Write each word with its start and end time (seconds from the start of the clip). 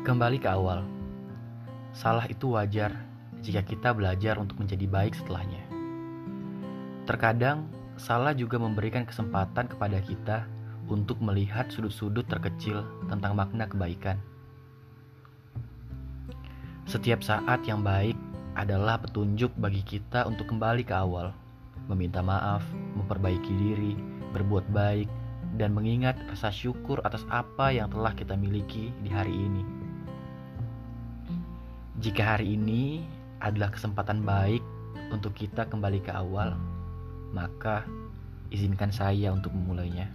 Kembali 0.00 0.40
ke 0.40 0.48
awal. 0.48 0.80
Salah 1.92 2.24
itu 2.24 2.56
wajar 2.56 2.88
jika 3.44 3.60
kita 3.60 3.92
belajar 3.92 4.40
untuk 4.40 4.56
menjadi 4.56 4.88
baik 4.88 5.12
setelahnya. 5.12 5.60
Terkadang, 7.04 7.68
salah 8.00 8.32
juga 8.32 8.56
memberikan 8.56 9.04
kesempatan 9.04 9.68
kepada 9.68 10.00
kita 10.00 10.48
untuk 10.88 11.20
melihat 11.20 11.68
sudut-sudut 11.68 12.24
terkecil 12.24 12.80
tentang 13.12 13.36
makna 13.36 13.68
kebaikan. 13.68 14.16
Setiap 16.88 17.20
saat 17.20 17.60
yang 17.68 17.84
baik 17.84 18.16
adalah 18.56 18.96
petunjuk 19.04 19.52
bagi 19.60 19.84
kita 19.84 20.24
untuk 20.24 20.48
kembali 20.48 20.80
ke 20.80 20.96
awal, 20.96 21.36
meminta 21.92 22.24
maaf, 22.24 22.64
memperbaiki 22.96 23.52
diri, 23.52 24.00
berbuat 24.32 24.64
baik, 24.72 25.12
dan 25.60 25.76
mengingat 25.76 26.16
rasa 26.32 26.48
syukur 26.48 27.04
atas 27.04 27.20
apa 27.28 27.68
yang 27.68 27.92
telah 27.92 28.16
kita 28.16 28.32
miliki 28.32 28.96
di 29.04 29.12
hari 29.12 29.36
ini. 29.36 29.79
Jika 32.00 32.32
hari 32.40 32.56
ini 32.56 33.04
adalah 33.44 33.68
kesempatan 33.76 34.24
baik 34.24 34.64
untuk 35.12 35.36
kita 35.36 35.68
kembali 35.68 36.00
ke 36.00 36.08
awal, 36.08 36.56
maka 37.36 37.84
izinkan 38.48 38.88
saya 38.88 39.28
untuk 39.28 39.52
memulainya. 39.52 40.08